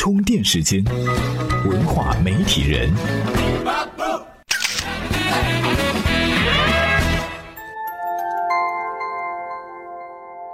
[0.00, 0.82] 充电时间，
[1.66, 2.90] 文化媒体人。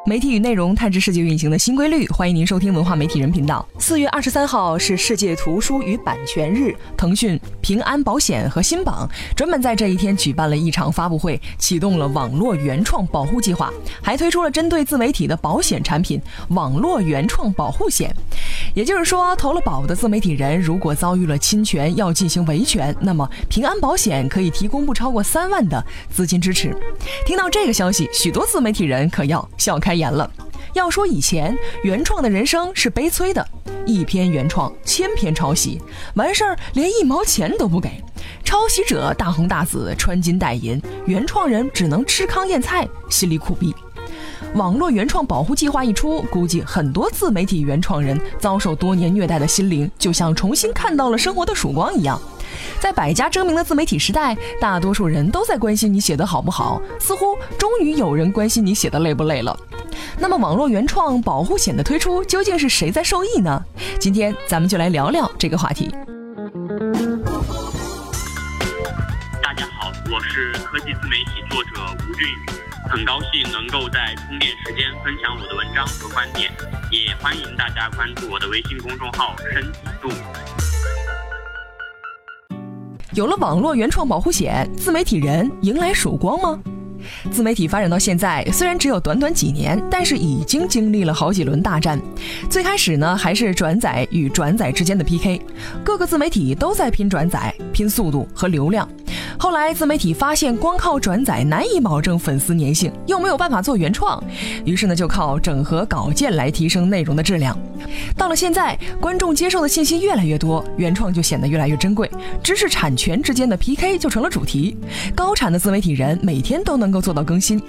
[0.08, 3.66] 媒体与内容探知世界运行的新规律，欢迎您收听文化媒体人频道。
[3.77, 13.68] 四月二十三号是世界图书与版权日，腾讯、平安保险和新榜专门在这一天举办了一场发布会，启动了网络原创保护计划，
[14.00, 18.14] 还推出了针对自媒体的保险产品——网络原创保护险。
[18.75, 26.73] 也就是说，投了保的自媒体人如果遭遇了侵权要进行维权，那么平安保险可以提供不超过三万的资金支持。
[27.26, 29.96] 听到这个消息，许多自媒体人可要笑开。
[29.96, 30.31] 言了，
[30.75, 33.47] 要说以前原创的人生是悲催的，
[33.84, 35.81] 一篇原创千篇抄袭，
[36.14, 38.03] 完事儿连一毛钱都不给，
[38.45, 43.75] 抄袭者大红大紫穿金戴银，原创人只能吃糠咽菜，心里苦逼。
[44.55, 51.55] 网络原创保护计划一出，估计很多自媒体原创人遭受多年虐待的心灵，就像重新看到了生活的。
[51.55, 52.20] 曙光一样。
[52.81, 59.59] 在百家争鸣的自媒体时代，大多数人都在关心你写的好不好，似乎终于有人关心你写的累不累了。
[60.19, 63.63] 那么，网络原创保护险的推出，究竟是谁在受益呢？
[63.98, 65.91] 今天咱们就来聊聊这个话题。
[69.43, 71.70] 大家好，我是科技自媒体作者
[72.09, 72.47] 吴俊宇，
[72.91, 76.51] 很高兴能够在充电时间分享我的文章和观点，
[76.91, 80.09] 也欢迎大家关注我的微信公众号“身体度”。
[83.17, 86.61] 有了网络原创保护险，自媒体人迎来曙光吗？
[87.31, 91.98] 自媒体发展到现在，虽然只有短短几年，但是已经经历了好几轮大战。
[92.50, 95.41] 最开始呢，还是转载与转载之间的 PK，
[95.83, 98.86] 各个自媒体都在拼转载、拼速度和流量。
[99.39, 104.23] 后来自媒体发现，光靠转载难以保证粉丝粘性，又没有办法做原创，
[104.65, 107.57] 于是呢，就靠整合稿件来提升内容的质量。
[108.17, 112.11] 到了现在，观众接受的信息越来越多，原创就显得越来越珍贵，
[112.42, 114.77] 知识产权之间的 PK 就成了主题。
[115.14, 117.61] 高产的自媒体人每天都能够做到更新，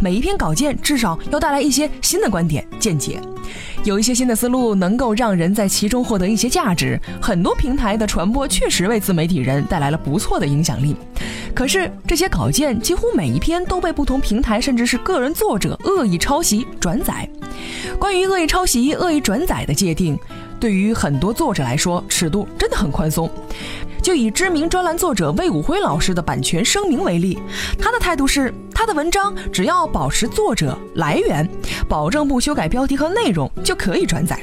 [0.00, 3.20] 每一篇稿件至少要带来一些新的观点见解。
[3.84, 10.96] 有一些新的思路能够让人在其中获得一些价值，很多平台的传播确实为自媒体人带来了不错的影响力。
[11.54, 17.28] 可是这些稿件几乎每一篇都被不同平台甚至是个人作者恶意抄袭转载。
[17.98, 20.18] 关于恶意抄袭、恶意转载的界定，
[20.60, 23.28] 对于很多作者来说，尺度真的很宽松。
[24.02, 27.38] 就以知名专栏作者魏武辉老师的版权声明为例，
[27.78, 31.48] 他的态度是，他的文章只要保持作者来源，
[31.88, 34.38] 保证不修改标题和内容，就可以转载。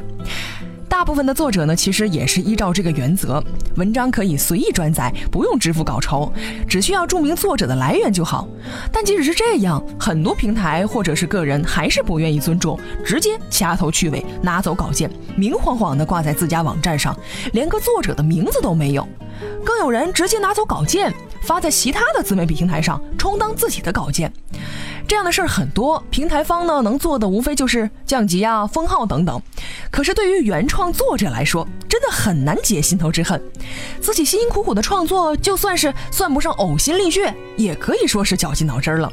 [0.97, 3.39] 大部分的作者呢，其实也是依照这个原则，
[3.75, 6.33] 文章可以随意转载，不用支付稿酬，
[6.67, 8.47] 只需要注明作者的来源就好。
[8.91, 17.15] 但即使是这样，很多平台或者是个人还是不愿意尊重，直接掐头去尾，拿走稿件，明晃晃的挂在自家网站上，
[17.53, 19.07] 连个作者的名字都没有。
[19.63, 21.13] 更有人直接拿走稿件，
[21.43, 24.33] 发在其他的自媒体平台上，充当自己的稿件。
[25.07, 29.41] 这样的事儿很多，平台方呢能做的无非就是降级啊、封号等等。
[29.89, 33.41] 可是对于原创作者来说，真的很难解心头之恨。
[34.01, 39.11] 自己辛辛苦苦的创作，就算是算不上呕心沥血，也可以说是绞尽脑汁了。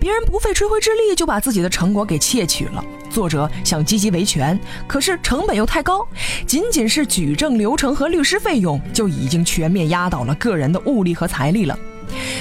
[0.00, 2.82] 别人不费吹灰之力就把自己的成果给窃取了。
[3.10, 6.06] 作者想积极维权，可是成本又太高，
[6.46, 11.78] 仅仅是举证流程和律师费用就已经全面压倒了个人的物力和财力了。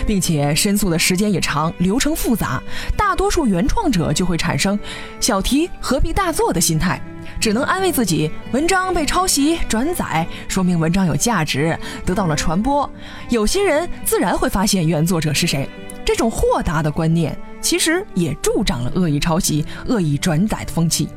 [0.05, 2.61] 并且申诉的时间也长，流程复杂，
[2.97, 4.77] 大多数原创者就会产生
[5.19, 7.01] “小题何必大做”的心态，
[7.39, 12.89] 只能安慰自己：文章被抄袭转载，说明文章有价值，得到了传播，
[13.29, 15.67] 有心人自然会发现原作者是谁。
[16.05, 21.07] 这种豁达的观念，其实也助长了恶意抄袭、恶意转载的风气。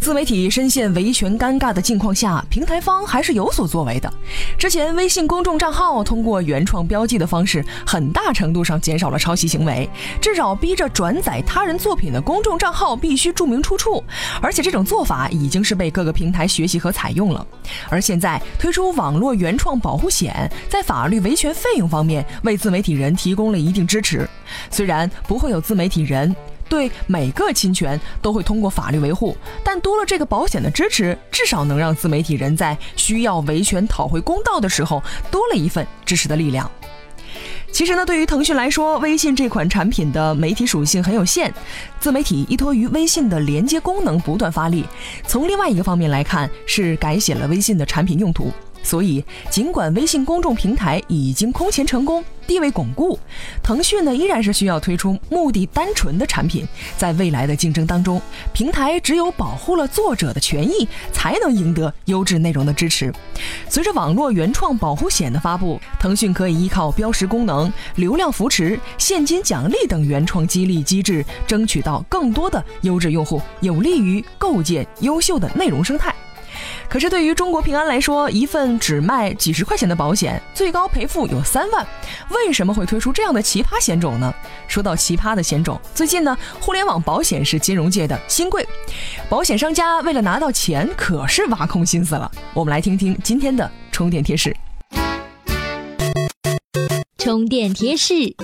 [0.00, 4.10] 自媒体深陷维权尴尬的境况下，平台方还是有所作为的。
[4.56, 14.02] 之前微信公众账号通过原创标记的方式，很大程度上减少了抄袭行为，至少逼着转载他人作品的公众账号必须注明出处。
[14.40, 17.46] 而且这种做法已经是被各个平台学习和采用了。
[17.90, 24.26] 而现在推出网络原创保护险，在法律维权费用方面为自媒体人提供了一定支持。
[24.70, 26.34] 虽然不会有自媒体人。
[26.70, 36.70] 对每个侵权都会通过法律维护，但多了这个保险的支持，至少能让自媒体人在需要维权讨回公道的时候多了一份支持的力量。
[37.72, 41.52] 其实呢，对于腾讯来说，微信这款产品的媒体属性很有限，
[42.00, 44.84] 自媒体依托于微信的连接功能不断发力。
[45.26, 48.52] 从另外一个方面来看，是改写了微信的产品用途。
[48.82, 52.24] 所以，尽管微信公众平台已经空前成功。
[52.50, 53.16] 地位巩固，
[53.62, 56.66] 腾讯呢依然是需要推出目的单纯的产品。
[56.96, 58.20] 在未来的竞争当中，
[58.52, 63.14] 平台只有保护了作者的权益，才能赢得优质内容的支持。
[63.68, 76.12] 随着网络原创保护险的发布，腾讯可以依靠标识功能、流量扶持、现金奖励等原创激励机制，争取到更多的优质用户，有利于构建优秀的内容生态。
[76.90, 81.86] 可是对于中国平安来说，一份只卖几十块钱的保险，最高赔付有三万，
[82.30, 84.34] 为什么会推出这样的奇葩险种呢？
[84.66, 88.66] 说到奇葩的险种，最近呢，互联网保险是金融界的新贵，
[89.28, 92.28] 保险商家为了拿到钱，可是挖空心思了。
[92.52, 94.54] 我们来听听今天的充电贴士。
[97.18, 98.34] 充电贴士。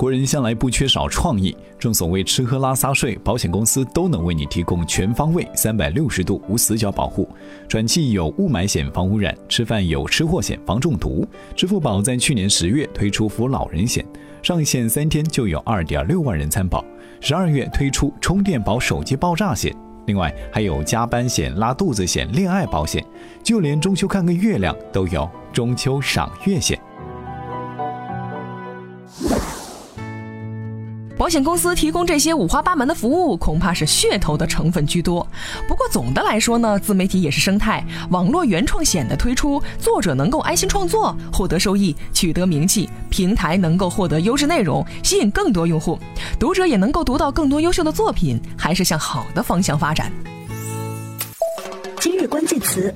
[0.00, 7.28] 国人向来不缺少创意，正所谓吃喝拉撒睡，保险公司都能为你提供全方位、三百六十度无死角保护。
[7.68, 11.28] 转气有雾霾险防污染，吃饭有吃货险防中毒。
[11.54, 14.02] 支付宝在去年十月推出扶老人险，
[14.42, 16.82] 上线三天就有二点六万人参保。
[17.20, 19.70] 十二月推出充电宝手机爆炸险，
[20.06, 23.04] 另外还有加班险、拉肚子险、恋爱保险，
[23.44, 26.80] 就连中秋看个月亮都有中秋赏月险。
[31.20, 35.24] 保险公司提供这些五花八门的服务，恐怕是噱头的成分居多。
[35.68, 37.84] 不过总的来说呢，自媒体也是生态。
[38.08, 45.98] 网络原创险的推出，作者能够安心创作，获得收益，取得名气；平台能够获得优质内容，吸引更多用户，
[46.38, 50.10] 读者也能够读到更多优秀的作品，还是向好的方向发展。
[52.00, 52.94] 今日关键词：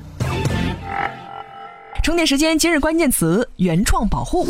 [2.02, 2.58] 充电时间。
[2.58, 4.48] 今日关键词：原创保护。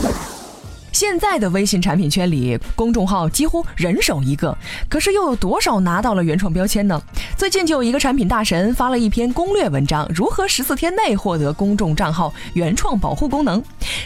[0.95, 4.57] 现在的微信产品圈里，公众号几乎人手一个，
[4.89, 7.03] 可是又有多少拿到了原创标签呢？
[7.37, 13.61] 最近就有一个产品大神发了一篇攻略文章，如何十四天内获得公众账号原创保护功能。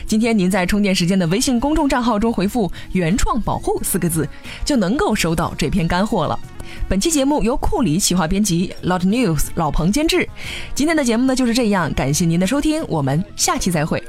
[0.07, 4.27] 今天您在充电时间的微信公众账号中回复“原创保护”四个字，
[4.65, 6.41] 就能够收到这篇干货了。
[6.89, 10.27] 本期节目由库里企划编辑，Lot News 老彭监制。
[10.75, 14.03] 今天的节目呢就是这样，感谢您的收听，我们下期再会。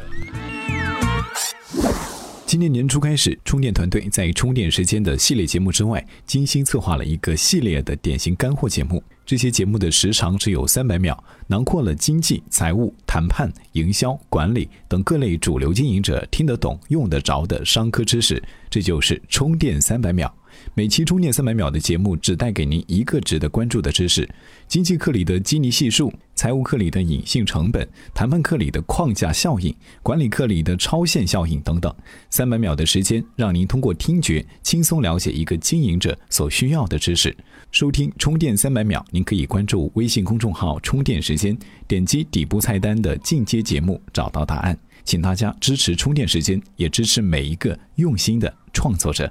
[2.49, 9.03] 今年年初开始，充电团队在充电时间的系列节目之外，精心策划了一个系列的典型干货节目。
[9.23, 18.41] 这些节目的时长只有三百秒，囊括了经济、财务、谈判、营销、管理等各类主流经营者听得懂、用得着的商科知识。
[18.67, 20.35] 这就是充电三百秒。
[20.73, 24.27] 每期充电三百秒的节目只带给您一个值得关注的知识：
[24.67, 31.93] 经济课里的基尼系数，财务课里的隐性成本，谈判课里的框架效应，管理课里的超限效应等等。
[32.29, 37.35] 三百秒的时间，让您通过听觉轻松了解一个经营者所需要的知识。
[37.71, 41.59] 收听充电三百秒，您可以关注微信公众号“充电时间”，
[41.89, 44.79] 点击底部菜单的进阶节目，找到答案。
[45.03, 49.29] 请大家支持充电时间，也支持每一个用心的创作者。